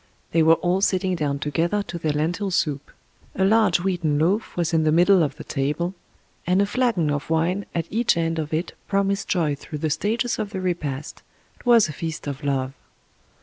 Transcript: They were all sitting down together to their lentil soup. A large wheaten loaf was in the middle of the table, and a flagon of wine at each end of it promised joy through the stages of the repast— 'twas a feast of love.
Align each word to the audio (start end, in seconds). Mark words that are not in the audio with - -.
They 0.31 0.41
were 0.41 0.55
all 0.55 0.81
sitting 0.81 1.13
down 1.15 1.37
together 1.37 1.83
to 1.83 1.99
their 1.99 2.11
lentil 2.13 2.49
soup. 2.49 2.89
A 3.35 3.45
large 3.45 3.81
wheaten 3.81 4.17
loaf 4.17 4.57
was 4.57 4.73
in 4.73 4.83
the 4.83 4.91
middle 4.91 5.21
of 5.21 5.35
the 5.35 5.43
table, 5.43 5.93
and 6.47 6.59
a 6.59 6.65
flagon 6.65 7.11
of 7.11 7.29
wine 7.29 7.67
at 7.75 7.85
each 7.91 8.17
end 8.17 8.39
of 8.39 8.51
it 8.51 8.73
promised 8.87 9.27
joy 9.27 9.53
through 9.53 9.77
the 9.77 9.91
stages 9.91 10.39
of 10.39 10.49
the 10.49 10.59
repast— 10.59 11.21
'twas 11.59 11.87
a 11.87 11.93
feast 11.93 12.25
of 12.25 12.43
love. 12.43 12.73